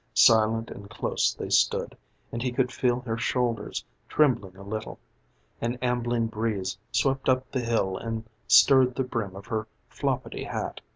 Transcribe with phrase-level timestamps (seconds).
[0.15, 1.95] Silent and close they stood,
[2.31, 4.97] and he could feel her shoulders trembling a little.
[5.61, 10.81] An ambling breeze swept up the hill and stirred the brim of her floppidy hat.